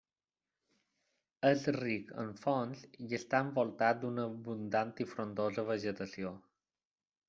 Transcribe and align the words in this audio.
És 1.49 1.65
ric 1.75 2.09
en 2.23 2.33
fonts 2.47 2.83
i 3.09 3.13
està 3.21 3.45
envoltat 3.49 4.03
d'una 4.03 4.29
abundant 4.35 4.99
i 5.07 5.11
frondosa 5.17 5.71
vegetació. 5.75 6.39